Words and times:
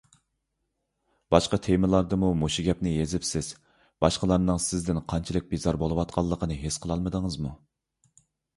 باشقا 1.35 1.59
تېمىلاردىمۇ 1.67 2.31
مۇشۇ 2.43 2.65
گەپنى 2.69 2.93
يېزىپسىز، 2.95 3.51
باشقىلارنىڭ 4.07 4.63
سىزدىن 4.71 5.03
قانچىلىك 5.15 5.49
بىزار 5.55 5.81
بولۇۋاتقانلىقىنى 5.85 6.61
ھېس 6.67 6.83
قىلالمىدىڭىزمۇ؟ 6.87 7.55